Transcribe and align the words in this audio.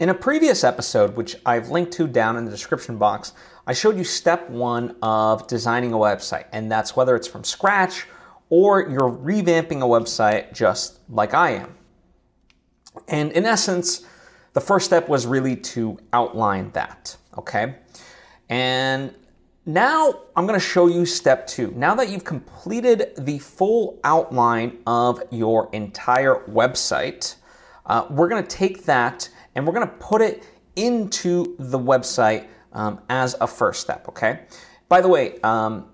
In 0.00 0.08
a 0.08 0.14
previous 0.14 0.64
episode, 0.64 1.14
which 1.14 1.36
I've 1.46 1.70
linked 1.70 1.92
to 1.92 2.08
down 2.08 2.36
in 2.36 2.44
the 2.44 2.50
description 2.50 2.98
box, 2.98 3.32
I 3.64 3.74
showed 3.74 3.96
you 3.96 4.02
step 4.02 4.50
one 4.50 4.96
of 5.02 5.46
designing 5.46 5.92
a 5.92 5.96
website, 5.96 6.46
and 6.50 6.70
that's 6.70 6.96
whether 6.96 7.14
it's 7.14 7.28
from 7.28 7.44
scratch 7.44 8.08
or 8.50 8.80
you're 8.80 9.08
revamping 9.08 9.82
a 9.82 9.84
website 9.84 10.52
just 10.52 10.98
like 11.08 11.32
I 11.32 11.50
am. 11.50 11.76
And 13.06 13.30
in 13.32 13.46
essence, 13.46 14.04
the 14.52 14.60
first 14.60 14.86
step 14.86 15.08
was 15.08 15.28
really 15.28 15.54
to 15.54 15.96
outline 16.12 16.72
that, 16.72 17.16
okay? 17.38 17.76
And 18.48 19.14
now 19.64 20.22
I'm 20.34 20.44
gonna 20.44 20.58
show 20.58 20.88
you 20.88 21.06
step 21.06 21.46
two. 21.46 21.72
Now 21.76 21.94
that 21.94 22.08
you've 22.08 22.24
completed 22.24 23.12
the 23.16 23.38
full 23.38 24.00
outline 24.02 24.78
of 24.88 25.22
your 25.30 25.70
entire 25.72 26.42
website, 26.50 27.36
uh, 27.86 28.06
we're 28.10 28.28
gonna 28.28 28.42
take 28.42 28.86
that 28.86 29.28
and 29.54 29.66
we're 29.66 29.72
gonna 29.72 29.86
put 29.86 30.20
it 30.20 30.46
into 30.76 31.54
the 31.58 31.78
website 31.78 32.46
um, 32.72 33.00
as 33.08 33.36
a 33.40 33.46
first 33.46 33.80
step, 33.80 34.08
okay? 34.08 34.40
By 34.88 35.00
the 35.00 35.08
way, 35.08 35.40
um, 35.42 35.86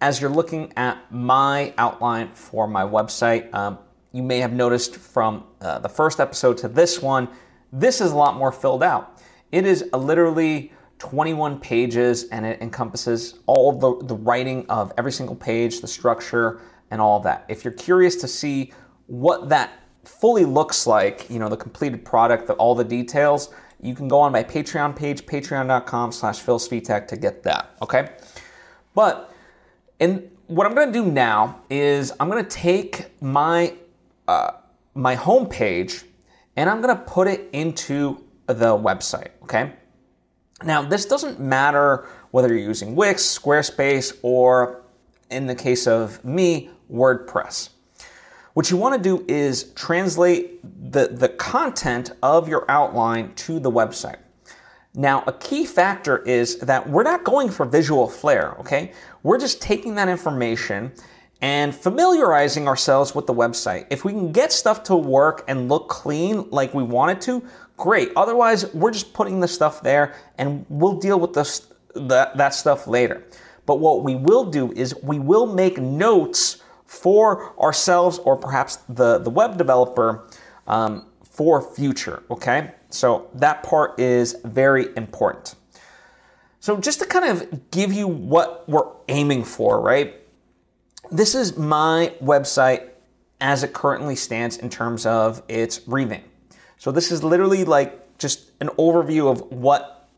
as 0.00 0.20
you're 0.20 0.30
looking 0.30 0.72
at 0.76 1.10
my 1.10 1.72
outline 1.78 2.32
for 2.34 2.66
my 2.66 2.82
website, 2.82 3.52
um, 3.54 3.78
you 4.12 4.22
may 4.22 4.38
have 4.38 4.52
noticed 4.52 4.96
from 4.96 5.44
uh, 5.60 5.78
the 5.78 5.88
first 5.88 6.20
episode 6.20 6.58
to 6.58 6.68
this 6.68 7.02
one, 7.02 7.28
this 7.72 8.00
is 8.00 8.12
a 8.12 8.16
lot 8.16 8.36
more 8.36 8.52
filled 8.52 8.82
out. 8.82 9.20
It 9.52 9.66
is 9.66 9.84
literally 9.92 10.72
21 10.98 11.60
pages 11.60 12.24
and 12.28 12.46
it 12.46 12.60
encompasses 12.62 13.40
all 13.46 13.72
the, 13.72 14.06
the 14.06 14.14
writing 14.14 14.66
of 14.68 14.92
every 14.96 15.12
single 15.12 15.36
page, 15.36 15.80
the 15.80 15.86
structure, 15.86 16.60
and 16.90 17.00
all 17.00 17.18
of 17.18 17.24
that. 17.24 17.44
If 17.48 17.64
you're 17.64 17.74
curious 17.74 18.16
to 18.16 18.28
see 18.28 18.72
what 19.06 19.48
that 19.48 19.72
fully 20.06 20.44
looks 20.44 20.86
like, 20.86 21.28
you 21.28 21.38
know, 21.38 21.48
the 21.48 21.56
completed 21.56 22.04
product, 22.04 22.46
the, 22.46 22.54
all 22.54 22.74
the 22.74 22.84
details, 22.84 23.52
you 23.82 23.94
can 23.94 24.08
go 24.08 24.20
on 24.20 24.32
my 24.32 24.42
Patreon 24.42 24.96
page, 24.96 25.26
patreon.com 25.26 26.12
slash 26.12 26.40
Phil 26.40 26.58
Svitek 26.58 27.06
to 27.08 27.16
get 27.16 27.42
that, 27.42 27.76
okay? 27.82 28.10
But 28.94 29.32
and 30.00 30.30
what 30.46 30.66
I'm 30.66 30.74
gonna 30.74 30.92
do 30.92 31.04
now 31.04 31.62
is 31.68 32.12
I'm 32.18 32.28
gonna 32.28 32.44
take 32.44 33.20
my 33.20 33.74
uh, 34.28 34.52
my 34.94 35.14
home 35.14 35.46
page 35.48 36.04
and 36.56 36.70
I'm 36.70 36.80
gonna 36.80 36.96
put 36.96 37.28
it 37.28 37.48
into 37.52 38.24
the 38.46 38.76
website, 38.76 39.30
okay? 39.42 39.72
Now, 40.64 40.82
this 40.82 41.04
doesn't 41.04 41.38
matter 41.38 42.08
whether 42.30 42.48
you're 42.48 42.66
using 42.66 42.94
Wix, 42.96 43.22
Squarespace, 43.22 44.16
or 44.22 44.82
in 45.30 45.46
the 45.46 45.54
case 45.54 45.86
of 45.86 46.24
me, 46.24 46.70
WordPress. 46.90 47.70
What 48.56 48.70
you 48.70 48.78
want 48.78 48.94
to 48.94 49.02
do 49.02 49.22
is 49.28 49.64
translate 49.74 50.62
the, 50.90 51.08
the 51.08 51.28
content 51.28 52.12
of 52.22 52.48
your 52.48 52.64
outline 52.70 53.34
to 53.34 53.60
the 53.60 53.70
website. 53.70 54.16
Now, 54.94 55.24
a 55.26 55.34
key 55.34 55.66
factor 55.66 56.22
is 56.22 56.60
that 56.60 56.88
we're 56.88 57.02
not 57.02 57.22
going 57.22 57.50
for 57.50 57.66
visual 57.66 58.08
flair, 58.08 58.52
okay? 58.60 58.94
We're 59.22 59.36
just 59.36 59.60
taking 59.60 59.94
that 59.96 60.08
information 60.08 60.90
and 61.42 61.74
familiarizing 61.74 62.66
ourselves 62.66 63.14
with 63.14 63.26
the 63.26 63.34
website. 63.34 63.88
If 63.90 64.06
we 64.06 64.12
can 64.12 64.32
get 64.32 64.52
stuff 64.52 64.82
to 64.84 64.96
work 64.96 65.44
and 65.48 65.68
look 65.68 65.90
clean 65.90 66.48
like 66.48 66.72
we 66.72 66.82
want 66.82 67.10
it 67.10 67.20
to, 67.26 67.46
great. 67.76 68.10
Otherwise, 68.16 68.72
we're 68.72 68.90
just 68.90 69.12
putting 69.12 69.40
the 69.40 69.48
stuff 69.48 69.82
there 69.82 70.14
and 70.38 70.64
we'll 70.70 70.96
deal 70.98 71.20
with 71.20 71.34
this, 71.34 71.70
that, 71.94 72.38
that 72.38 72.54
stuff 72.54 72.86
later. 72.86 73.22
But 73.66 73.80
what 73.80 74.02
we 74.02 74.14
will 74.14 74.46
do 74.46 74.72
is 74.72 74.94
we 75.02 75.18
will 75.18 75.44
make 75.44 75.76
notes 75.76 76.62
for 76.86 77.58
ourselves 77.60 78.18
or 78.18 78.36
perhaps 78.36 78.76
the, 78.88 79.18
the 79.18 79.30
web 79.30 79.58
developer 79.58 80.28
um, 80.66 81.06
for 81.22 81.60
future, 81.60 82.22
okay? 82.30 82.72
So 82.88 83.28
that 83.34 83.62
part 83.62 83.98
is 84.00 84.36
very 84.44 84.88
important. 84.96 85.54
So 86.60 86.78
just 86.78 86.98
to 87.00 87.06
kind 87.06 87.24
of 87.26 87.70
give 87.70 87.92
you 87.92 88.08
what 88.08 88.68
we're 88.68 88.90
aiming 89.08 89.44
for, 89.44 89.80
right? 89.80 90.14
This 91.10 91.34
is 91.34 91.56
my 91.56 92.12
website 92.22 92.90
as 93.40 93.62
it 93.62 93.72
currently 93.72 94.16
stands 94.16 94.56
in 94.56 94.70
terms 94.70 95.06
of 95.06 95.42
its 95.48 95.86
revamp. 95.86 96.24
So 96.78 96.90
this 96.90 97.12
is 97.12 97.22
literally 97.22 97.64
like 97.64 98.18
just 98.18 98.50
an 98.60 98.68
overview 98.78 99.30
of 99.30 99.40
what 99.52 100.08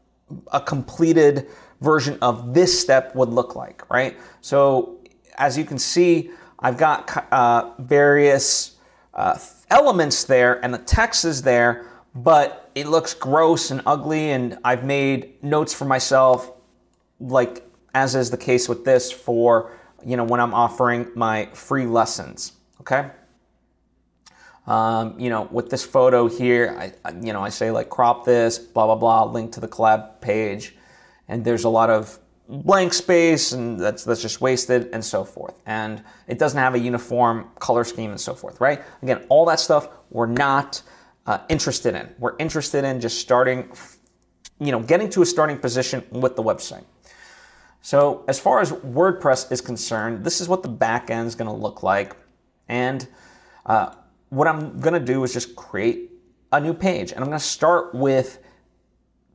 a 0.53 0.61
completed 0.61 1.49
version 1.81 2.19
of 2.23 2.55
this 2.55 2.79
step 2.79 3.15
would 3.15 3.29
look 3.29 3.57
like, 3.57 3.89
right? 3.91 4.17
So 4.41 4.99
as 5.37 5.57
you 5.57 5.65
can 5.65 5.79
see, 5.79 6.31
I've 6.59 6.77
got 6.77 7.33
uh, 7.33 7.73
various 7.79 8.77
uh, 9.15 9.39
elements 9.71 10.25
there 10.25 10.63
and 10.65 10.73
the 10.73 10.79
text 10.79 11.25
is 11.25 11.43
there, 11.43 11.87
but 12.15 12.71
it 12.75 12.87
looks 12.87 13.15
gross 13.15 13.71
and 13.71 13.83
ugly 13.87 14.31
and 14.31 14.59
I've 14.65 14.85
made 14.85 15.43
notes 15.43 15.75
for 15.75 15.85
myself 15.85 16.53
like 17.21 17.65
as 17.95 18.15
is 18.15 18.31
the 18.31 18.37
case 18.37 18.69
with 18.69 18.85
this 18.85 19.11
for 19.11 19.73
you 20.07 20.17
know 20.17 20.25
when 20.25 20.41
I'm 20.41 20.55
offering 20.55 21.09
my 21.15 21.47
free 21.53 21.87
lessons, 21.87 22.53
okay? 22.81 23.11
Um, 24.69 25.19
you 25.19 25.31
know, 25.31 25.49
with 25.51 25.71
this 25.71 25.83
photo 25.83 26.29
here, 26.29 26.77
I, 26.79 27.13
you 27.23 27.33
know, 27.33 27.43
I 27.43 27.49
say 27.49 27.71
like 27.71 27.89
crop 27.89 28.27
this, 28.27 28.59
blah, 28.59 28.85
blah, 28.85 28.97
blah, 28.97 29.25
link 29.25 29.53
to 29.53 29.61
the 29.61 29.69
collab 29.69 30.21
page. 30.21 30.77
And 31.27 31.43
there's 31.43 31.65
a 31.65 31.71
lot 31.71 31.89
of 31.89 32.19
blank 32.49 32.95
space 32.95 33.53
and 33.53 33.79
that's, 33.79 34.05
that's 34.05 34.23
just 34.23 34.41
wasted 34.41 34.89
and 34.93 35.05
so 35.05 35.25
forth. 35.25 35.55
And 35.67 36.03
it 36.27 36.39
doesn't 36.39 36.59
have 36.59 36.75
a 36.75 36.79
uniform 36.79 37.51
color 37.59 37.85
scheme 37.85 38.11
and 38.11 38.21
so 38.21 38.35
forth, 38.35 38.61
right? 38.61 38.83
Again, 39.03 39.25
all 39.29 39.45
that 39.47 39.61
stuff 39.61 39.89
we're 40.11 40.27
not 40.27 40.83
uh, 41.27 41.39
interested 41.51 41.95
in. 41.95 42.15
We're 42.19 42.37
interested 42.39 42.85
in 42.85 43.01
just 43.01 43.21
starting, 43.21 43.71
you 44.59 44.73
know, 44.73 44.81
getting 44.81 45.11
to 45.11 45.23
a 45.23 45.27
starting 45.27 45.59
position 45.59 46.03
with 46.11 46.37
the 46.37 46.43
website. 46.43 46.85
So 47.83 48.25
as 48.29 48.41
far 48.41 48.61
as 48.61 48.73
WordPress 48.73 49.53
is 49.53 49.61
concerned, 49.61 50.25
this 50.25 50.41
is 50.41 50.49
what 50.49 50.63
the 50.63 50.69
back 50.69 51.11
end 51.11 51.29
is 51.29 51.35
going 51.35 51.51
to 51.51 51.57
look 51.57 51.83
like. 51.83 52.17
And 52.67 53.07
uh, 53.67 53.95
what 54.31 54.49
I'm 54.49 54.81
going 54.81 54.95
to 54.95 55.05
do 55.05 55.23
is 55.23 55.35
just 55.35 55.55
create 55.55 56.11
a 56.51 56.61
new 56.61 56.73
page. 56.73 57.13
And 57.13 57.21
I'm 57.21 57.27
going 57.27 57.39
to 57.39 57.45
start 57.45 57.95
with 57.95 58.43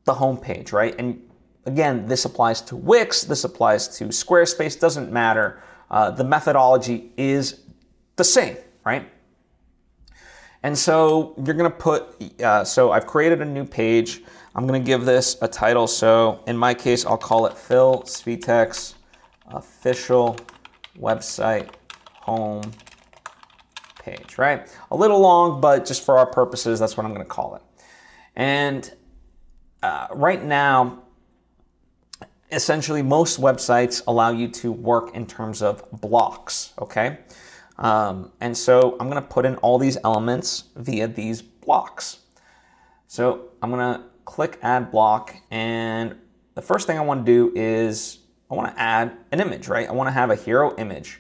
the 0.06 0.16
home 0.16 0.38
page, 0.38 0.72
right? 0.72 0.95
And 0.97 1.22
again, 1.66 2.07
this 2.07 2.25
applies 2.25 2.62
to 2.62 2.75
Wix, 2.75 3.24
this 3.24 3.44
applies 3.44 3.88
to 3.97 4.06
Squarespace, 4.06 4.79
doesn't 4.79 5.12
matter. 5.12 5.62
Uh, 5.90 6.12
the 6.12 6.24
methodology 6.24 7.12
is 7.18 7.62
the 8.16 8.24
same, 8.24 8.57
right? 8.84 9.09
And 10.63 10.78
so 10.78 11.35
you're 11.46 11.56
to 11.69 11.75
put, 11.75 12.41
uh, 12.41 12.63
so 12.63 12.91
I've 12.91 13.06
created 13.06 13.41
a 13.41 13.46
new 13.46 13.66
page. 13.66 14.22
I'm 14.56 14.68
to 14.81 14.85
give 14.85 15.03
this 15.03 15.38
a 15.41 15.47
title. 15.47 15.88
So 15.88 16.41
in 16.47 16.57
my 16.57 16.74
case, 16.74 17.06
I'll 17.06 17.18
call 17.18 17.46
it 17.47 17.57
Phil 17.57 18.03
Svitek's 18.06 18.95
official 19.47 20.38
website 20.97 21.69
home 22.13 22.72
page, 24.00 24.38
right? 24.38 24.68
A 24.91 24.95
little 24.95 25.19
long, 25.19 25.59
but 25.59 25.85
just 25.85 26.06
for 26.06 26.18
our 26.18 26.25
purposes, 26.25 26.80
that's 26.80 26.95
what 26.95 27.06
I'm 27.06 27.13
to 27.25 27.30
call 27.30 27.56
it. 27.56 27.62
And 28.35 28.91
uh, 29.81 30.07
right 30.12 30.44
now, 30.44 31.02
essentially, 32.53 33.01
most 33.01 33.39
websites 33.39 34.01
allow 34.07 34.31
you 34.31 34.47
to 34.49 34.71
work 34.71 35.15
in 35.15 35.25
terms 35.25 35.61
of 35.61 35.83
blocks, 35.91 36.73
okay? 36.79 37.19
Um, 37.77 38.31
and 38.39 38.55
so 38.55 38.95
I'm 38.99 39.09
going 39.09 39.21
to 39.21 39.27
put 39.27 39.45
in 39.45 39.55
all 39.57 39.77
these 39.77 39.97
elements 40.03 40.65
via 40.75 41.07
these 41.07 41.41
blocks. 41.41 42.19
So 43.07 43.49
I'm 43.61 43.71
going 43.71 43.95
to 43.95 44.03
click 44.25 44.59
add 44.61 44.91
block, 44.91 45.35
and 45.51 46.15
the 46.55 46.61
first 46.61 46.87
thing 46.87 46.97
I 46.97 47.01
want 47.01 47.25
to 47.25 47.31
do 47.31 47.51
is 47.55 48.19
I 48.49 48.55
want 48.55 48.73
to 48.73 48.81
add 48.81 49.17
an 49.31 49.39
image, 49.41 49.67
right? 49.67 49.87
I 49.87 49.91
want 49.91 50.07
to 50.07 50.11
have 50.11 50.29
a 50.29 50.35
hero 50.35 50.75
image. 50.77 51.19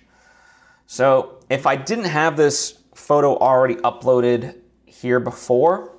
So 0.85 1.39
if 1.49 1.65
I 1.65 1.75
didn't 1.75 2.05
have 2.05 2.37
this 2.37 2.79
photo 2.93 3.37
already 3.37 3.75
uploaded 3.75 4.57
here 4.85 5.19
before, 5.19 5.97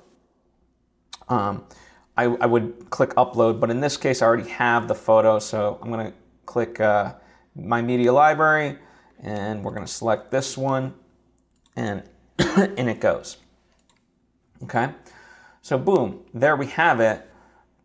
um, 1.27 1.65
I, 2.17 2.23
I, 2.23 2.45
would 2.45 2.89
click 2.89 3.11
upload, 3.11 3.59
but 3.59 3.69
in 3.69 3.81
this 3.81 3.97
case, 3.97 4.21
I 4.21 4.25
already 4.25 4.49
have 4.49 4.87
the 4.87 4.95
photo. 4.95 5.39
So 5.39 5.79
I'm 5.81 5.91
going 5.91 6.07
to 6.07 6.13
click 6.45 6.79
uh, 6.79 7.15
my 7.55 7.81
media 7.81 8.13
library 8.13 8.77
and 9.21 9.63
we're 9.63 9.71
going 9.71 9.85
to 9.85 9.91
select 9.91 10.31
this 10.31 10.57
one 10.57 10.93
and 11.75 12.03
in 12.77 12.87
it 12.87 12.99
goes. 12.99 13.37
Okay. 14.63 14.89
So 15.61 15.77
boom, 15.77 16.23
there 16.33 16.55
we 16.55 16.67
have 16.67 16.99
it. 16.99 17.29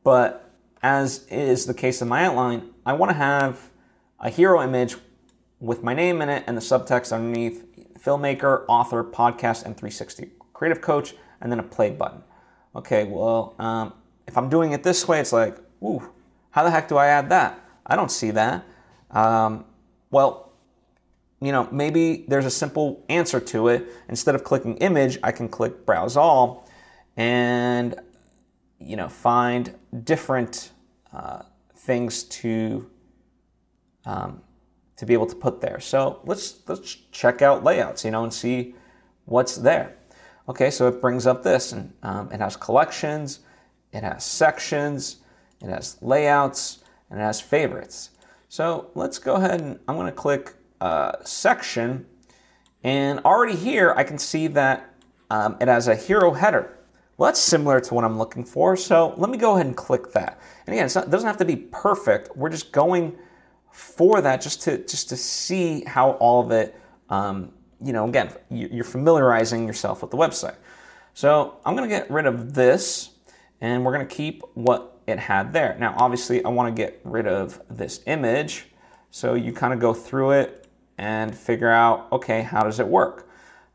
But 0.05 0.51
as 0.83 1.27
is 1.29 1.67
the 1.67 1.75
case 1.75 2.01
in 2.01 2.09
my 2.09 2.25
outline, 2.25 2.71
I 2.87 2.93
want 2.93 3.11
to 3.11 3.17
have 3.17 3.71
a 4.19 4.31
hero 4.31 4.63
image 4.63 4.97
with 5.59 5.83
my 5.83 5.95
name 5.95 6.23
in 6.23 6.29
it 6.29 6.45
and 6.47 6.57
the 6.57 6.63
subtext 6.63 7.13
underneath 7.13 7.67
filmmaker, 7.99 8.65
author, 8.69 9.05
podcast, 9.05 9.65
and 9.65 9.77
360 9.77 10.31
creative 10.53 10.83
coach, 10.83 11.15
and 11.41 11.51
then 11.51 11.59
a 11.59 11.63
play 11.63 11.91
button. 11.91 12.23
Okay, 12.77 13.05
well, 13.05 13.55
um, 13.59 13.93
if 14.31 14.39
I'm 14.39 14.49
doing 14.49 14.71
it 14.71 14.85
this 14.85 15.09
way, 15.09 15.19
it's 15.19 15.33
like, 15.33 15.59
ooh, 15.83 16.09
how 16.53 16.63
the 16.63 16.71
heck 16.71 16.87
do 16.89 16.97
I 16.97 17.09
add 17.09 17.29
that? 17.31 17.59
I 17.85 17.97
don't 17.97 18.13
see 18.13 18.31
that. 18.31 18.65
Um, 19.11 19.65
well, 20.13 20.53
you 21.41 21.51
know, 21.51 21.67
maybe 21.73 22.25
there's 22.29 22.47
a 22.47 22.51
simple 22.51 23.05
answer 23.09 23.41
to 23.41 23.67
it. 23.69 23.89
Instead 24.09 24.37
of 24.37 24.45
clicking 24.45 24.77
image, 24.77 25.19
I 25.25 25.33
can 25.33 25.49
click 25.49 25.85
browse 25.85 26.17
all. 26.17 26.69
And 27.17 28.01
you 28.79 28.97
know, 28.97 29.09
find 29.09 29.75
different 30.05 30.71
uh, 31.13 31.43
things 31.75 32.23
to 32.25 32.89
um, 34.07 34.43
to 34.97 35.07
be 35.07 35.13
able 35.13 35.27
to 35.27 35.35
put 35.35 35.61
there. 35.61 35.81
So 35.81 36.21
let's 36.25 36.61
let's 36.69 36.95
check 37.11 37.43
out 37.43 37.65
layouts, 37.65 38.05
you 38.05 38.13
know, 38.13 38.23
and 38.23 38.33
see 38.33 38.77
what's 39.25 39.57
there. 39.57 39.97
Okay, 40.49 40.71
so 40.71 40.87
it 40.87 41.01
brings 41.01 41.27
up 41.27 41.43
this, 41.43 41.73
and 41.73 41.93
um, 42.03 42.31
it 42.33 42.41
has 42.41 42.57
collections, 42.57 43.41
it 43.93 44.03
has 44.03 44.25
sections, 44.25 45.19
it 45.61 45.69
has 45.69 45.97
layouts, 46.01 46.79
and 47.11 47.21
it 47.21 47.23
has 47.23 47.41
favorites. 47.41 48.11
So 48.49 48.91
let's 48.95 49.19
go 49.19 49.37
ahead 49.37 49.61
and 49.61 49.79
I'm 49.87 49.97
to 50.07 50.13
click 50.13 50.55
uh, 50.81 51.13
section, 51.25 52.07
and 52.83 53.21
already 53.21 53.57
here 53.57 53.95
I 53.97 54.05
can 54.05 54.19
see 54.19 54.47
that 54.49 54.95
um, 55.31 55.57
it 55.61 55.69
has 55.69 55.89
a 55.89 55.95
hero 55.95 56.33
header. 56.33 56.77
Well, 57.17 57.29
that's 57.29 57.41
similar 57.41 57.81
to 57.81 57.95
what 57.95 58.05
I'm 58.05 58.17
looking 58.17 58.45
for. 58.45 58.77
So 58.77 59.13
let 59.19 59.29
me 59.29 59.37
go 59.37 59.55
ahead 59.55 59.67
and 59.67 59.77
click 59.77 60.13
that. 60.13 60.41
And 60.67 60.75
again, 60.75 60.89
not, 60.95 61.05
it 61.05 61.11
doesn't 61.11 61.27
have 61.27 61.37
to 61.37 61.45
be 61.45 61.57
perfect. 61.57 62.35
We're 62.35 62.49
just 62.49 62.73
going 62.73 63.19
for 63.71 64.21
that 64.23 64.41
just 64.41 64.63
to 64.63 64.79
just 64.79 65.11
to 65.11 65.17
see 65.17 65.85
how 65.85 66.13
all 66.13 66.43
of 66.43 66.51
it, 66.51 66.75
um, 67.11 67.53
you 67.85 67.93
know, 67.93 68.09
again, 68.09 68.33
you're 68.51 68.85
familiarizing 68.85 69.67
yourself 69.67 70.03
with 70.03 70.11
the 70.11 70.17
website. 70.17 70.57
So 71.13 71.59
I'm 71.65 71.77
to 71.89 71.95
get 71.95 72.11
rid 72.11 72.27
of 72.27 72.55
this, 72.55 73.11
and 73.61 73.85
we're 73.85 73.93
to 74.07 74.15
keep 74.15 74.43
what 74.55 75.01
it 75.07 75.19
had 75.19 75.53
there. 75.53 75.77
Now, 75.79 75.95
obviously, 75.99 76.45
I 76.45 76.49
want 76.49 76.75
to 76.75 76.83
get 76.83 77.01
rid 77.05 77.27
of 77.27 77.61
this 77.69 78.01
image. 78.07 78.67
So 79.11 79.35
you 79.35 79.53
kind 79.53 79.75
of 79.75 79.81
go 79.81 79.93
through 79.93 80.33
it 80.33 80.69
and 80.97 81.37
figure 81.37 81.71
out, 81.71 82.11
okay, 82.13 82.43
how 82.43 82.63
does 82.63 82.79
it 82.79 82.87
work? 82.87 83.29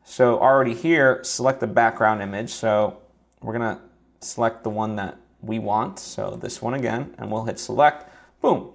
So 0.04 0.38
already 0.38 0.74
here, 0.74 1.22
select 1.24 1.60
the 1.60 1.66
background 1.66 2.22
image. 2.22 2.50
So 2.50 2.98
we're 3.42 3.52
gonna 3.52 3.80
select 4.20 4.62
the 4.62 4.70
one 4.70 4.96
that 4.96 5.18
we 5.42 5.58
want. 5.58 5.98
So 5.98 6.38
this 6.40 6.62
one 6.62 6.74
again, 6.74 7.14
and 7.18 7.30
we'll 7.30 7.44
hit 7.44 7.58
select, 7.58 8.08
boom. 8.40 8.70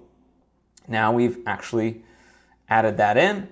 Now 0.86 1.12
we've 1.12 1.38
actually 1.46 2.02
added 2.68 2.98
that 2.98 3.16
in 3.16 3.48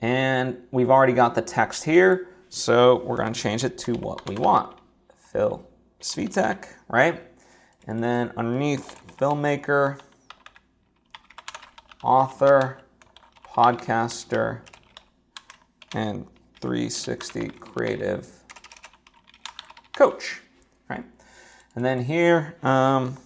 and 0.00 0.58
we've 0.70 0.90
already 0.90 1.12
got 1.12 1.34
the 1.34 1.42
text 1.42 1.84
here. 1.84 2.28
So 2.48 2.96
we're 3.04 3.16
gonna 3.16 3.32
change 3.32 3.62
it 3.62 3.78
to 3.78 3.94
what 3.94 4.28
we 4.28 4.36
want. 4.36 4.76
Phil 5.16 5.64
Svitek, 6.00 6.66
right? 6.88 7.22
And 7.86 8.02
then 8.02 8.32
underneath 8.36 9.00
filmmaker, 9.16 9.98
author, 12.02 12.80
podcaster, 13.46 14.60
and 15.94 16.26
360 16.60 17.48
creative 17.48 18.28
coach 19.94 20.40
right? 20.90 21.04
And 21.74 21.84
then 21.84 22.04
here, 22.04 22.56
um, 22.62 23.16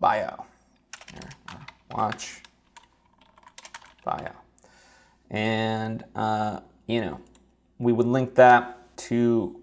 bio. 0.00 0.44
Here, 1.12 1.30
watch 1.90 2.42
bio. 4.04 4.32
And, 5.30 6.04
uh, 6.14 6.60
you 6.86 7.00
know, 7.00 7.20
we 7.78 7.92
would 7.92 8.06
link 8.06 8.34
that 8.34 8.96
to 8.96 9.60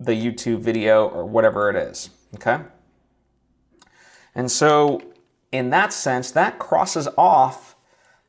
the 0.00 0.12
YouTube 0.12 0.60
video 0.60 1.06
or 1.06 1.24
whatever 1.24 1.70
it 1.70 1.76
is, 1.76 2.10
okay? 2.36 2.62
And 4.34 4.50
so, 4.50 5.00
in 5.50 5.70
that 5.70 5.92
sense, 5.92 6.30
that 6.32 6.58
crosses 6.58 7.08
off 7.16 7.74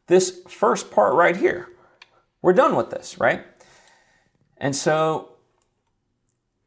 this 0.07 0.42
first 0.48 0.89
part 0.89 1.13
right 1.13 1.38
here. 1.38 1.69
We're 2.42 2.54
done 2.54 2.75
with 2.75 2.89
this, 2.89 3.19
right? 3.19 3.45
And 4.57 4.75
so 4.75 5.30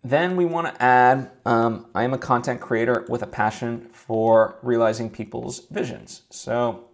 then 0.05 0.37
we 0.37 0.45
want 0.45 0.75
to 0.75 0.83
add 0.83 1.31
um, 1.45 1.87
I 1.95 2.05
am 2.05 2.15
a 2.15 2.19
content 2.19 2.61
creator 2.61 3.05
with 3.09 3.23
a 3.23 3.27
passion 3.27 3.89
for 3.93 4.59
realizing 4.63 5.11
people's 5.11 5.67
visions. 5.71 6.23
So 6.31 6.89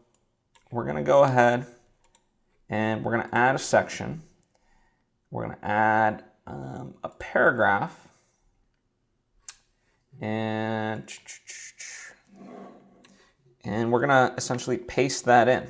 we're 0.70 0.84
going 0.84 0.96
to 0.96 1.02
go 1.02 1.24
ahead 1.24 1.66
and 2.68 3.04
we're 3.04 3.12
going 3.12 3.28
to 3.28 3.34
add 3.34 3.54
a 3.54 3.58
section. 3.58 4.22
We're 5.30 5.46
going 5.46 5.56
to 5.58 5.64
add 5.64 6.24
um, 6.48 6.94
a 7.04 7.08
paragraph. 7.08 8.08
And, 10.20 11.12
and 13.64 13.92
we're 13.92 14.00
to 14.30 14.34
essentially 14.36 14.78
paste 14.78 15.26
that 15.26 15.48
in. 15.48 15.68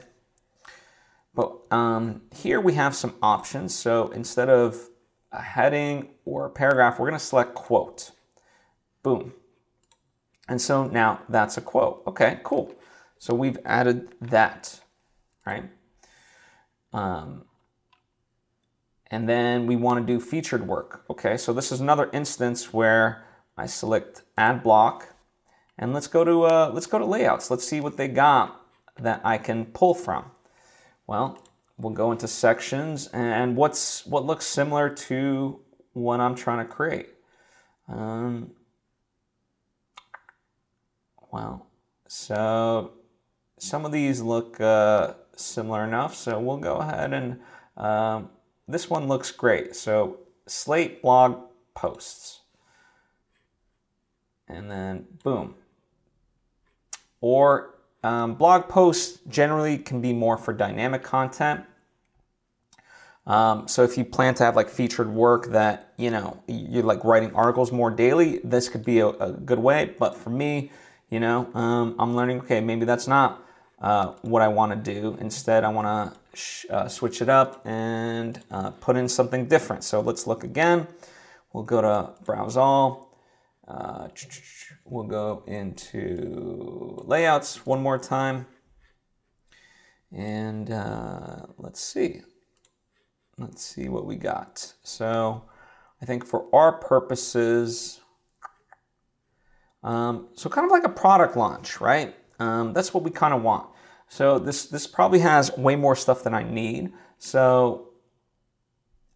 But 1.35 1.57
um, 1.71 2.23
here 2.35 2.61
we 2.61 2.75
have 2.75 2.95
some 2.95 3.15
options. 3.23 3.75
So 3.75 4.09
instead 4.09 4.49
of 4.49 4.89
a 5.33 5.43
heading 5.43 6.09
or 6.25 6.47
a 6.47 6.51
paragraph, 6.51 6.99
we're 6.99 7.09
to 7.19 7.25
select 7.25 7.55
quote. 7.55 8.13
Boom. 9.03 9.35
And 10.49 10.61
so 10.61 10.87
now 10.87 11.21
that's 11.29 11.59
a 11.59 11.61
quote. 11.61 12.03
Okay, 12.07 12.41
cool. 12.43 12.75
So 13.19 13.35
we've 13.35 13.59
added 13.65 14.15
that, 14.23 14.81
right? 15.45 15.65
Um, 16.93 17.45
and 19.10 19.28
then 19.28 19.66
we 19.66 19.76
want 19.76 20.05
to 20.05 20.12
do 20.12 20.20
featured 20.20 20.66
work. 20.66 21.05
Okay, 21.08 21.37
so 21.37 21.52
this 21.52 21.72
is 21.72 21.81
another 21.81 22.10
instance 22.12 22.72
where 22.72 23.25
I 23.56 23.66
select 23.66 24.22
add 24.37 24.62
block, 24.62 25.14
and 25.78 25.93
let's 25.93 26.06
go 26.06 26.25
to 26.25 26.44
uh, 26.44 26.70
let's 26.72 26.87
go 26.87 26.99
to 26.99 27.05
layouts. 27.05 27.50
Let's 27.50 27.66
see 27.66 27.81
what 27.81 27.96
they 27.96 28.08
got 28.08 28.60
that 28.99 29.20
I 29.25 29.38
can 29.38 29.66
pull 29.66 29.94
from. 29.94 30.31
Well, 31.06 31.43
we'll 31.78 31.93
go 31.93 32.12
into 32.12 32.28
sections 32.28 33.06
and 33.08 33.56
what's 33.56 34.05
what 34.06 34.25
looks 34.26 34.46
similar 34.46 34.90
to 34.90 35.60
what 35.93 36.20
I'm 36.20 36.34
trying 36.34 36.66
to 36.66 36.72
create. 36.72 37.08
Um, 37.88 38.52
well, 41.32 41.66
so 42.06 42.93
some 43.58 43.84
of 43.84 43.93
these 43.93 44.20
look 44.20 44.60
uh, 44.60 45.14
similar 45.37 45.84
enough, 45.84 46.14
so 46.14 46.38
we'll 46.38 46.58
go 46.58 46.76
ahead 46.76 47.12
and 47.12 47.40
um, 47.76 48.31
this 48.69 48.91
one 48.91 49.09
looks 49.09 49.31
great. 49.31 49.75
So 49.75 50.19
Slate 50.49 51.03
blog 51.03 51.43
posts, 51.75 52.41
and 54.49 54.70
then 54.70 55.06
boom. 55.23 55.55
Or 57.20 57.75
um, 58.03 58.35
blog 58.35 58.69
posts 58.69 59.19
generally 59.29 59.76
can 59.76 60.00
be 60.00 60.12
more 60.12 60.38
for 60.38 60.53
dynamic 60.53 61.03
content. 61.03 61.65
Um, 63.26 63.69
so 63.69 63.82
if 63.82 63.99
you 63.99 64.06
plan 64.06 64.35
to 64.37 64.44
have 64.44 64.56
like 64.56 64.70
featured 64.70 65.09
work 65.09 65.49
that 65.49 65.93
you 65.99 66.11
know 66.11 66.43
you're 66.47 66.82
like 66.82 67.05
writing 67.05 67.35
articles 67.35 67.70
more 67.70 67.91
daily, 67.91 68.41
this 68.43 68.70
could 68.70 68.85
be 68.85 69.00
a, 69.00 69.09
a 69.09 69.32
good 69.32 69.59
way. 69.59 69.94
But 69.99 70.17
for 70.17 70.31
me, 70.31 70.70
you 71.11 71.20
know, 71.20 71.51
um, 71.53 71.94
I'm 71.98 72.17
learning. 72.17 72.41
Okay, 72.41 72.63
maybe 72.63 72.87
that's 72.87 73.06
not 73.06 73.44
uh, 73.82 74.13
what 74.22 74.41
I 74.41 74.48
want 74.48 74.72
to 74.72 74.94
do. 74.94 75.19
Instead, 75.20 75.65
I 75.65 75.69
want 75.69 75.87
to 75.87 76.19
uh, 76.71 76.89
switch 76.89 77.23
it 77.23 77.29
up 77.29 77.67
and 77.67 78.43
uh, 78.51 78.71
put 78.71 78.97
in 78.97 79.09
something 79.09 79.47
different. 79.47 79.85
So 79.85 80.01
let's 80.01 80.27
look 80.27 80.45
again. 80.45 80.87
We'll 81.53 81.65
go 81.65 81.81
to 81.81 82.13
browse 82.25 82.57
all. 82.57 83.19
Uh, 83.67 84.09
we'll 84.85 85.05
go 85.05 85.43
into 85.47 87.03
layouts 87.05 87.67
one 87.67 87.83
more 87.83 87.99
time. 87.99 88.47
And 90.13 90.71
uh, 90.71 91.47
let's 91.59 91.81
see. 91.81 92.23
Let's 93.37 93.63
see 93.63 93.89
what 93.89 94.07
we 94.07 94.17
got. 94.17 94.73
So 94.83 95.45
I 96.01 96.07
think 96.07 96.27
for 96.27 96.47
our 96.55 96.73
purposes, 96.73 98.01
um, 99.83 100.29
so 100.35 100.49
kind 100.49 100.65
of 100.65 100.71
like 100.71 100.85
a 100.85 100.89
product 100.89 101.37
launch, 101.37 101.81
right? 101.81 102.15
Um, 102.39 102.73
that's 102.73 102.95
what 102.95 103.05
we 103.05 103.11
kind 103.11 103.35
of 103.35 103.43
want. 103.43 103.69
So 104.08 104.38
this 104.38 104.67
this 104.67 104.86
probably 104.86 105.20
has 105.20 105.56
way 105.56 105.77
more 105.77 105.96
stuff 105.96 106.22
than 106.22 106.34
I 106.34 106.43
need. 106.43 106.93
So 107.19 107.88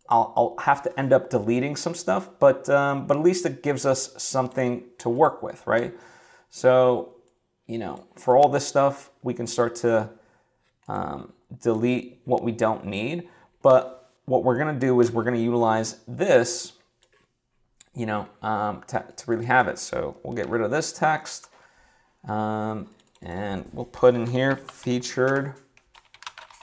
I'll, 0.08 0.32
I'll 0.37 0.56
have 0.64 0.82
to 0.82 1.00
end 1.00 1.12
up 1.12 1.30
deleting 1.30 1.76
some 1.76 1.94
stuff, 1.94 2.28
but 2.38 2.68
um, 2.68 3.06
but 3.06 3.16
at 3.16 3.22
least 3.22 3.46
it 3.46 3.62
gives 3.62 3.87
us 3.87 4.12
something 4.22 4.84
to 4.99 5.08
work 5.08 5.42
with, 5.42 5.66
right? 5.66 5.94
So 6.50 7.14
you 7.66 7.78
know, 7.78 8.04
for 8.16 8.37
all 8.37 8.49
this 8.49 8.66
stuff, 8.66 9.11
we 9.22 9.34
can 9.34 9.46
start 9.46 9.75
to 9.76 10.11
um, 10.88 11.32
delete 11.62 12.20
what 12.25 12.42
we 12.42 12.52
don't 12.52 12.84
need. 12.84 13.28
But 13.62 14.11
what 14.25 14.44
we're 14.44 14.58
to 14.75 14.87
do 14.87 15.00
is 15.00 15.11
we're 15.11 15.25
to 15.37 15.42
utilize 15.42 16.00
this, 16.06 16.72
you 17.94 18.06
know, 18.06 18.28
um, 18.42 18.82
to, 18.88 19.04
to, 19.16 19.30
really 19.30 19.46
have 19.46 19.68
it. 19.68 19.78
So 19.78 20.16
we'll 20.22 20.34
get 20.34 20.49
rid 20.49 20.62
of 20.62 20.70
this 20.70 20.92
text 20.92 21.49
um, 22.28 22.88
and 23.23 23.69
we'll 23.73 23.85
put 23.85 24.14
in 24.14 24.26
here 24.26 24.57
featured 24.57 25.55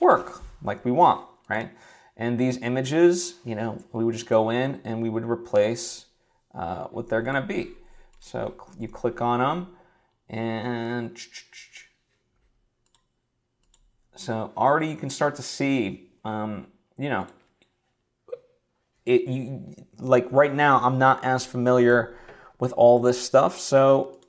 work 0.02 0.42
like 0.62 0.84
we 0.84 0.92
want, 0.92 1.26
right? 1.50 1.72
And 2.18 2.38
these 2.38 2.58
images, 2.58 3.36
you 3.46 3.56
know, 3.56 3.82
we 3.94 4.04
would 4.04 4.14
just 4.14 4.28
go 4.28 4.50
in 4.50 4.82
and 4.84 5.02
we 5.02 5.10
would 5.10 5.24
replace 5.24 6.06
uh, 6.54 6.86
what 6.86 7.08
they're 7.08 7.22
to 7.36 7.42
be. 7.42 7.72
So 8.20 8.56
you 8.78 8.90
click 8.90 9.22
on 9.22 9.40
them 9.40 9.76
and 10.28 11.18
so 14.16 14.52
already 14.58 14.88
you 14.88 14.98
can 14.98 15.10
start 15.10 15.36
to 15.36 15.42
see, 15.42 16.12
um, 16.26 16.68
you 16.98 17.10
know, 17.10 17.28
it 19.06 19.24
you 19.24 19.74
like 19.98 20.28
right 20.30 20.54
now 20.54 20.82
I'm 20.84 21.00
not 21.00 21.24
as 21.24 21.46
familiar 21.46 22.16
with 22.60 22.74
all 22.74 23.00
this 23.00 23.20
stuff. 23.20 23.58
So, 23.60 24.20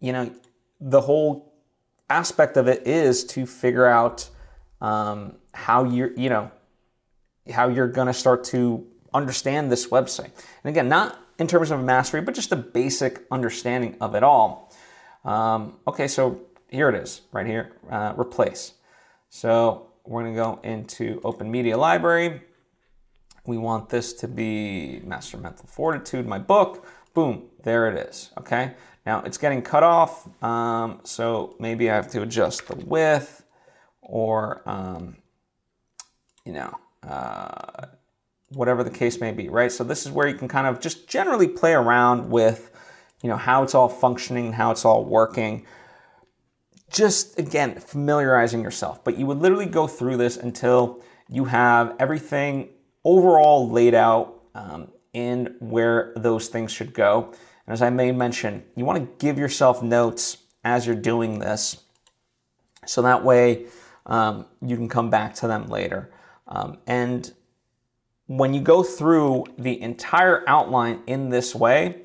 you 0.00 0.12
know, 0.12 0.32
the 0.80 1.00
whole 1.00 1.45
aspect 2.08 2.56
of 2.56 2.68
it 2.68 2.86
is 2.86 3.24
to 3.24 3.46
figure 3.46 3.86
out 3.86 4.28
um, 4.80 5.36
how 5.52 5.84
you're, 5.84 6.12
you 6.14 6.28
know, 6.28 6.50
how 7.52 7.68
you're 7.68 7.88
going 7.88 8.06
to 8.06 8.14
start 8.14 8.44
to 8.44 8.86
understand 9.14 9.70
this 9.70 9.88
website. 9.88 10.30
And 10.64 10.70
again, 10.70 10.88
not 10.88 11.18
in 11.38 11.46
terms 11.46 11.70
of 11.70 11.82
mastery, 11.82 12.20
but 12.20 12.34
just 12.34 12.52
a 12.52 12.56
basic 12.56 13.24
understanding 13.30 13.96
of 14.00 14.14
it 14.14 14.22
all. 14.22 14.72
Um, 15.24 15.78
okay, 15.86 16.08
so 16.08 16.40
here 16.70 16.88
it 16.88 16.94
is, 16.94 17.22
right 17.32 17.46
here, 17.46 17.72
uh, 17.90 18.14
replace. 18.16 18.74
So 19.28 19.88
we're 20.04 20.22
going 20.22 20.34
to 20.34 20.40
go 20.40 20.60
into 20.62 21.20
Open 21.24 21.50
Media 21.50 21.76
Library. 21.76 22.42
We 23.44 23.58
want 23.58 23.88
this 23.88 24.12
to 24.14 24.28
be 24.28 25.00
Master 25.04 25.36
Mental 25.36 25.66
Fortitude, 25.66 26.26
my 26.26 26.38
book. 26.38 26.86
Boom, 27.14 27.44
there 27.62 27.88
it 27.88 28.08
is. 28.08 28.30
Okay, 28.38 28.74
now 29.06 29.22
it's 29.22 29.38
getting 29.38 29.62
cut 29.62 29.84
off, 29.84 30.28
um, 30.42 31.00
so 31.04 31.56
maybe 31.60 31.88
I 31.88 31.94
have 31.94 32.10
to 32.10 32.22
adjust 32.22 32.66
the 32.66 32.76
width 32.76 33.44
or, 34.02 34.68
um, 34.68 35.16
you 36.44 36.52
know, 36.52 36.72
uh, 37.02 37.86
whatever 38.50 38.84
the 38.84 38.90
case 38.90 39.20
may 39.20 39.32
be, 39.32 39.48
right? 39.48 39.70
So 39.72 39.84
this 39.84 40.06
is 40.06 40.12
where 40.12 40.28
you 40.28 40.34
can 40.34 40.48
kind 40.48 40.66
of 40.66 40.80
just 40.80 41.08
generally 41.08 41.48
play 41.48 41.72
around 41.72 42.30
with, 42.30 42.70
you 43.22 43.28
know, 43.28 43.36
how 43.36 43.62
it's 43.62 43.74
all 43.74 43.88
functioning, 43.88 44.52
how 44.52 44.70
it's 44.70 44.84
all 44.84 45.04
working. 45.04 45.66
Just 46.90 47.38
again, 47.38 47.78
familiarizing 47.80 48.62
yourself. 48.62 49.02
But 49.04 49.18
you 49.18 49.26
would 49.26 49.38
literally 49.38 49.66
go 49.66 49.86
through 49.86 50.16
this 50.18 50.36
until 50.36 51.02
you 51.28 51.46
have 51.46 51.94
everything 51.98 52.68
overall 53.04 53.68
laid 53.68 53.94
out 53.94 54.42
um, 54.54 54.92
in 55.12 55.56
where 55.60 56.12
those 56.16 56.48
things 56.48 56.70
should 56.70 56.92
go. 56.94 57.32
And 57.66 57.72
as 57.72 57.82
I 57.82 57.90
may 57.90 58.12
mention, 58.12 58.64
you 58.76 58.84
want 58.84 58.98
to 58.98 59.24
give 59.24 59.38
yourself 59.38 59.82
notes 59.82 60.38
as 60.64 60.86
you're 60.86 60.96
doing 60.96 61.38
this, 61.38 61.82
so 62.86 63.02
that 63.02 63.24
way 63.24 63.66
um, 64.06 64.46
you 64.60 64.76
can 64.76 64.88
come 64.88 65.10
back 65.10 65.34
to 65.36 65.48
them 65.48 65.66
later. 65.66 66.10
Um, 66.48 66.78
and 66.86 67.32
when 68.26 68.54
you 68.54 68.60
go 68.60 68.82
through 68.82 69.46
the 69.58 69.80
entire 69.80 70.48
outline 70.48 71.02
in 71.06 71.30
this 71.30 71.54
way, 71.54 72.02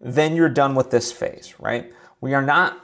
then 0.00 0.36
you're 0.36 0.48
done 0.48 0.74
with 0.74 0.90
this 0.90 1.12
phase, 1.12 1.54
right? 1.58 1.92
We 2.20 2.34
are 2.34 2.42
not, 2.42 2.80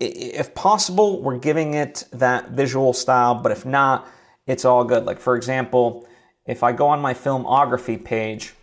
if 0.00 0.54
possible, 0.54 1.22
we're 1.22 1.38
giving 1.38 1.74
it 1.74 2.04
that 2.12 2.50
visual 2.50 2.92
style, 2.92 3.34
but 3.34 3.52
if 3.52 3.64
not, 3.64 4.06
it's 4.46 4.64
all 4.64 4.84
good. 4.84 5.04
Like, 5.04 5.20
for 5.20 5.36
example, 5.36 6.06
if 6.46 6.62
I 6.62 6.72
go 6.72 6.88
on 6.88 7.00
my 7.00 7.14
filmography 7.14 8.02
page, 8.02 8.54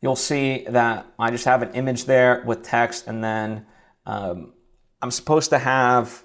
you'll 0.00 0.16
see 0.16 0.64
that 0.68 1.06
I 1.18 1.30
just 1.30 1.44
have 1.44 1.62
an 1.62 1.72
image 1.74 2.04
there 2.04 2.42
with 2.46 2.62
text, 2.62 3.06
and 3.06 3.22
then 3.22 3.66
um, 4.06 4.52
I'm 5.02 5.10
supposed 5.10 5.50
to 5.50 5.58
have 5.58 6.24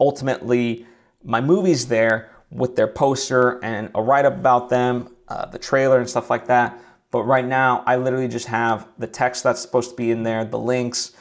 ultimately 0.00 0.86
my 1.22 1.40
movies 1.40 1.86
there 1.88 2.30
with 2.50 2.76
their 2.76 2.86
poster 2.86 3.62
and 3.62 3.90
a 3.94 4.02
write 4.02 4.24
up 4.24 4.34
about 4.34 4.68
them, 4.68 5.14
uh, 5.28 5.46
the 5.46 5.58
trailer 5.58 5.98
and 5.98 6.08
stuff 6.08 6.30
like 6.30 6.46
that. 6.46 6.80
But 7.10 7.22
right 7.22 7.44
now, 7.44 7.82
I 7.86 7.96
literally 7.96 8.28
just 8.28 8.46
have 8.46 8.88
the 8.98 9.06
text 9.06 9.42
that's 9.42 9.60
supposed 9.60 9.90
to 9.90 9.96
be 9.96 10.10
in 10.10 10.22
there, 10.22 10.44
the 10.44 10.58
links, 10.58 11.12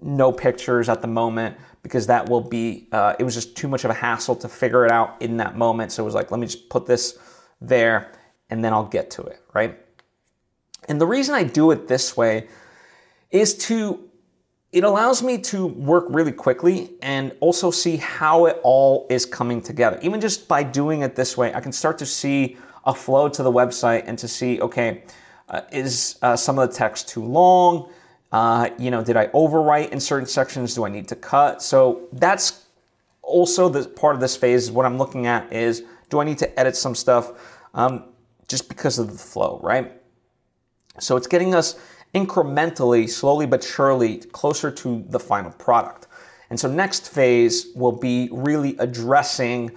no 0.00 0.32
pictures 0.32 0.88
at 0.88 1.00
the 1.00 1.08
moment 1.08 1.56
because 1.82 2.06
that 2.06 2.28
will 2.28 2.40
be, 2.40 2.88
uh, 2.92 3.14
it 3.18 3.24
was 3.24 3.34
just 3.34 3.56
too 3.56 3.68
much 3.68 3.84
of 3.84 3.90
a 3.90 3.94
hassle 3.94 4.34
to 4.36 4.48
figure 4.48 4.84
it 4.84 4.90
out 4.90 5.20
in 5.20 5.36
that 5.36 5.56
moment. 5.56 5.92
So 5.92 6.02
it 6.02 6.06
was 6.06 6.14
like, 6.14 6.30
let 6.30 6.40
me 6.40 6.46
just 6.46 6.68
put 6.68 6.86
this 6.86 7.18
there 7.60 8.12
and 8.50 8.64
then 8.64 8.72
I'll 8.72 8.86
get 8.86 9.10
to 9.12 9.22
it, 9.22 9.40
right? 9.54 9.78
And 10.88 11.00
the 11.00 11.06
reason 11.06 11.34
I 11.34 11.42
do 11.42 11.70
it 11.70 11.88
this 11.88 12.16
way 12.16 12.48
is 13.30 13.56
to 13.66 14.06
it 14.72 14.84
allows 14.84 15.22
me 15.22 15.38
to 15.38 15.66
work 15.66 16.04
really 16.10 16.32
quickly 16.32 16.90
and 17.00 17.34
also 17.40 17.70
see 17.70 17.96
how 17.96 18.44
it 18.46 18.60
all 18.62 19.06
is 19.08 19.24
coming 19.24 19.62
together. 19.62 19.98
Even 20.02 20.20
just 20.20 20.48
by 20.48 20.62
doing 20.62 21.00
it 21.00 21.14
this 21.14 21.36
way, 21.36 21.54
I 21.54 21.60
can 21.60 21.72
start 21.72 21.96
to 21.98 22.06
see 22.06 22.58
a 22.84 22.92
flow 22.92 23.28
to 23.28 23.42
the 23.42 23.50
website 23.50 24.04
and 24.06 24.18
to 24.18 24.28
see, 24.28 24.60
okay, 24.60 25.04
uh, 25.48 25.62
is 25.72 26.18
uh, 26.20 26.36
some 26.36 26.58
of 26.58 26.68
the 26.68 26.76
text 26.76 27.08
too 27.08 27.24
long? 27.24 27.90
Uh, 28.32 28.68
you 28.78 28.90
know, 28.90 29.02
did 29.02 29.16
I 29.16 29.28
overwrite 29.28 29.90
in 29.90 30.00
certain 30.00 30.26
sections? 30.26 30.74
Do 30.74 30.84
I 30.84 30.90
need 30.90 31.08
to 31.08 31.16
cut? 31.16 31.62
So 31.62 32.08
that's 32.12 32.66
also 33.22 33.68
the 33.68 33.88
part 33.88 34.14
of 34.14 34.20
this 34.20 34.36
phase. 34.36 34.70
What 34.70 34.84
I'm 34.84 34.98
looking 34.98 35.26
at 35.26 35.50
is, 35.52 35.84
do 36.10 36.20
I 36.20 36.24
need 36.24 36.38
to 36.38 36.60
edit 36.60 36.76
some 36.76 36.94
stuff? 36.94 37.32
Um, 37.72 38.04
just 38.46 38.68
because 38.68 38.98
of 38.98 39.10
the 39.10 39.18
flow, 39.18 39.60
right? 39.62 39.92
So 40.98 41.16
it's 41.16 41.26
getting 41.26 41.54
us 41.54 41.78
incrementally, 42.14 43.08
slowly 43.08 43.46
but 43.46 43.62
surely, 43.62 44.18
closer 44.18 44.70
to 44.70 45.04
the 45.08 45.20
final 45.20 45.50
product. 45.52 46.06
And 46.50 46.58
so, 46.58 46.68
next 46.68 47.08
phase 47.08 47.68
will 47.74 47.92
be 47.92 48.28
really 48.32 48.76
addressing 48.78 49.72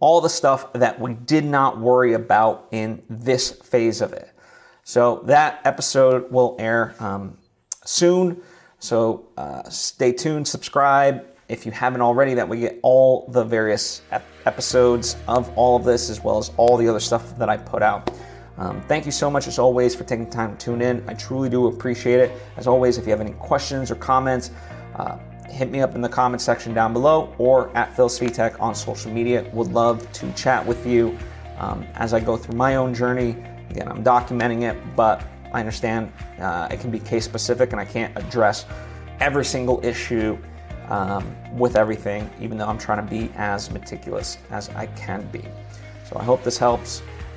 all 0.00 0.20
the 0.20 0.28
stuff 0.28 0.72
that 0.74 1.00
we 1.00 1.14
did 1.14 1.44
not 1.44 1.78
worry 1.78 2.12
about 2.12 2.68
in 2.70 3.02
this 3.08 3.50
phase 3.50 4.00
of 4.00 4.12
it. 4.12 4.30
So, 4.84 5.22
that 5.24 5.60
episode 5.64 6.30
will 6.30 6.56
air 6.58 6.94
um, 7.00 7.38
soon. 7.84 8.40
So, 8.78 9.28
uh, 9.36 9.68
stay 9.68 10.12
tuned, 10.12 10.46
subscribe 10.46 11.26
if 11.48 11.66
you 11.66 11.72
haven't 11.72 12.00
already, 12.00 12.34
that 12.34 12.48
we 12.48 12.60
get 12.60 12.78
all 12.82 13.26
the 13.28 13.42
various 13.42 14.02
ep- 14.12 14.24
episodes 14.46 15.16
of 15.26 15.50
all 15.56 15.76
of 15.76 15.84
this 15.84 16.08
as 16.08 16.22
well 16.22 16.38
as 16.38 16.52
all 16.56 16.76
the 16.76 16.88
other 16.88 17.00
stuff 17.00 17.36
that 17.38 17.48
I 17.48 17.56
put 17.56 17.82
out. 17.82 18.10
Um, 18.60 18.82
thank 18.82 19.06
you 19.06 19.12
so 19.12 19.30
much, 19.30 19.46
as 19.46 19.58
always, 19.58 19.94
for 19.94 20.04
taking 20.04 20.28
time 20.28 20.54
to 20.54 20.64
tune 20.66 20.82
in. 20.82 21.02
I 21.08 21.14
truly 21.14 21.48
do 21.48 21.68
appreciate 21.68 22.20
it. 22.20 22.30
As 22.58 22.66
always, 22.66 22.98
if 22.98 23.06
you 23.06 23.10
have 23.10 23.20
any 23.22 23.32
questions 23.32 23.90
or 23.90 23.94
comments, 23.94 24.50
uh, 24.96 25.16
hit 25.48 25.70
me 25.70 25.80
up 25.80 25.94
in 25.94 26.02
the 26.02 26.08
comment 26.10 26.42
section 26.42 26.74
down 26.74 26.92
below 26.92 27.34
or 27.38 27.74
at 27.74 27.96
Phil 27.96 28.10
Svitek 28.10 28.60
on 28.60 28.74
social 28.74 29.10
media. 29.10 29.48
Would 29.54 29.72
love 29.72 30.12
to 30.12 30.30
chat 30.34 30.64
with 30.64 30.86
you 30.86 31.18
um, 31.56 31.86
as 31.94 32.12
I 32.12 32.20
go 32.20 32.36
through 32.36 32.56
my 32.56 32.76
own 32.76 32.92
journey. 32.92 33.30
Again, 33.70 33.88
I'm 33.88 34.04
documenting 34.04 34.70
it, 34.70 34.78
but 34.94 35.24
I 35.54 35.60
understand 35.60 36.12
uh, 36.38 36.68
it 36.70 36.80
can 36.80 36.90
be 36.90 36.98
case 36.98 37.24
specific 37.24 37.72
and 37.72 37.80
I 37.80 37.86
can't 37.86 38.16
address 38.18 38.66
every 39.20 39.44
single 39.44 39.82
issue 39.82 40.36
um, 40.88 41.34
with 41.56 41.76
everything, 41.76 42.28
even 42.40 42.58
though 42.58 42.66
I'm 42.66 42.78
trying 42.78 43.04
to 43.04 43.10
be 43.10 43.32
as 43.36 43.70
meticulous 43.70 44.36
as 44.50 44.68
I 44.70 44.84
can 44.88 45.26
be. 45.32 45.44
So 46.04 46.18
I 46.18 46.24
hope 46.24 46.42
this 46.42 46.58
helps 46.58 47.02